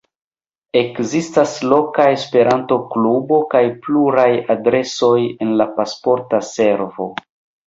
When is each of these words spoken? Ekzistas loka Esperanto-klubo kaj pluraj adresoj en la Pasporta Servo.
Ekzistas 0.79 1.51
loka 1.73 2.05
Esperanto-klubo 2.13 3.39
kaj 3.53 3.61
pluraj 3.85 4.27
adresoj 4.55 5.15
en 5.23 5.53
la 5.61 5.69
Pasporta 5.77 6.43
Servo. 6.51 7.09